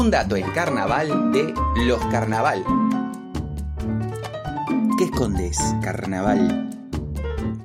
[0.00, 1.52] Un dato en carnaval de
[1.84, 2.64] los carnaval.
[4.96, 6.70] ¿Qué escondes, carnaval?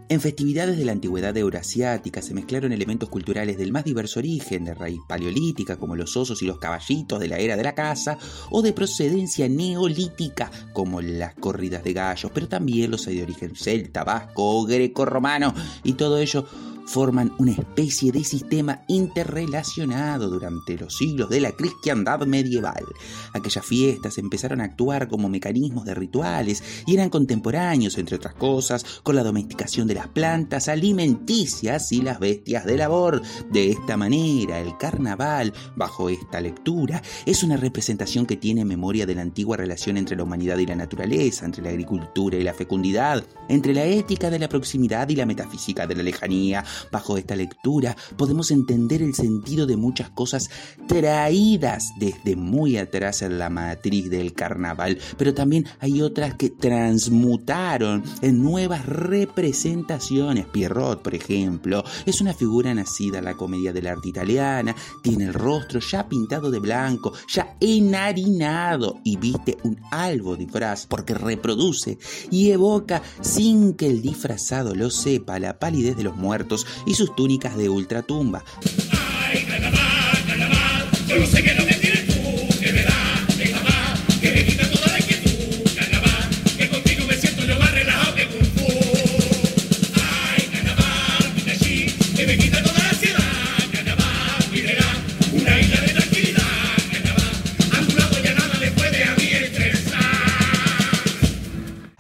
[0.10, 4.74] En festividades de la antigüedad eurasiática se mezclaron elementos culturales del más diverso origen, de
[4.74, 8.18] raíz paleolítica como los osos y los caballitos de la era de la caza,
[8.50, 13.56] o de procedencia neolítica como las corridas de gallos, pero también los hay de origen
[13.56, 15.54] celta, vasco o greco-romano,
[15.86, 16.46] y todo ello
[16.86, 22.86] forman una especie de sistema interrelacionado durante los siglos de la cristiandad medieval.
[23.34, 28.86] Aquellas fiestas empezaron a actuar como mecanismos de rituales y eran contemporáneos, entre otras cosas,
[29.04, 33.22] con la domesticación de las plantas alimenticias y las bestias de labor.
[33.52, 39.16] De esta manera, el carnaval, bajo esta lectura, es una representación que tiene memoria de
[39.16, 43.26] la antigua relación entre la humanidad y la naturaleza, entre la agricultura y la fecundidad,
[43.50, 47.96] entre la ética de la proximidad y la metafísica de la lejanía, Bajo esta lectura
[48.18, 50.50] podemos entender el sentido de muchas cosas
[50.88, 58.04] traídas desde muy atrás en la matriz del carnaval, pero también hay otras que transmutaron
[58.22, 60.46] en nuevas representaciones.
[60.48, 65.34] Pierrot, por ejemplo, es una figura nacida en la comedia del arte italiana, tiene el
[65.34, 71.98] rostro ya pintado de blanco, ya enharinado y viste un albo disfraz porque reproduce
[72.32, 77.16] y evoca sin que el disfrazado lo sepa la palidez de los muertos y sus
[77.16, 78.44] túnicas de ultratumba.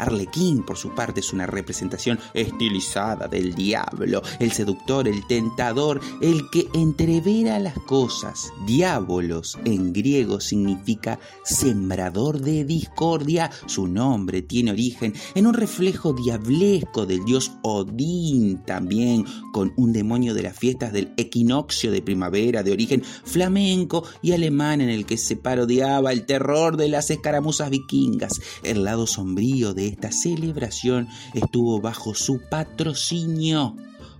[0.05, 6.49] Arlequín, por su parte, es una representación estilizada del diablo, el seductor, el tentador, el
[6.51, 8.51] que entrevera las cosas.
[8.67, 13.49] Diabolos en griego significa sembrador de discordia.
[13.65, 20.33] Su nombre tiene origen en un reflejo diablesco del dios Odín, también con un demonio
[20.33, 25.17] de las fiestas del equinoccio de primavera de origen flamenco y alemán en el que
[25.17, 28.39] se parodiaba el terror de las escaramuzas vikingas.
[28.63, 33.75] El lado sombrío de esta celebración estuvo bajo su patrocinio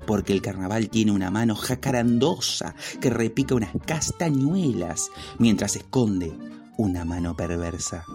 [0.08, 6.32] porque el carnaval tiene una mano jacarandosa que repica unas castañuelas mientras esconde
[6.78, 8.06] una mano perversa.